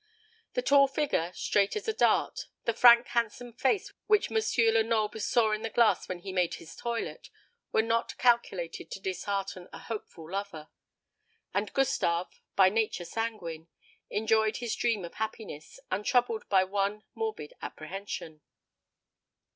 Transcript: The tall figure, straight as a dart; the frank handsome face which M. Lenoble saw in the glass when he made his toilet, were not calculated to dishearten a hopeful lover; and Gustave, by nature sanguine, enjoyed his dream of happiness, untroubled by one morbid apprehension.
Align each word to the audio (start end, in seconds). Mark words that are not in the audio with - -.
The 0.55 0.63
tall 0.63 0.87
figure, 0.87 1.31
straight 1.35 1.75
as 1.75 1.87
a 1.87 1.93
dart; 1.93 2.47
the 2.65 2.73
frank 2.73 3.09
handsome 3.09 3.53
face 3.53 3.93
which 4.07 4.31
M. 4.31 4.37
Lenoble 4.73 5.19
saw 5.19 5.51
in 5.51 5.61
the 5.61 5.69
glass 5.69 6.09
when 6.09 6.21
he 6.21 6.33
made 6.33 6.55
his 6.55 6.75
toilet, 6.75 7.29
were 7.71 7.83
not 7.83 8.17
calculated 8.17 8.89
to 8.89 8.99
dishearten 8.99 9.69
a 9.71 9.77
hopeful 9.77 10.31
lover; 10.31 10.69
and 11.53 11.71
Gustave, 11.73 12.33
by 12.55 12.67
nature 12.69 13.05
sanguine, 13.05 13.67
enjoyed 14.09 14.57
his 14.57 14.75
dream 14.75 15.05
of 15.05 15.13
happiness, 15.13 15.79
untroubled 15.91 16.49
by 16.49 16.63
one 16.63 17.03
morbid 17.13 17.53
apprehension. 17.61 18.41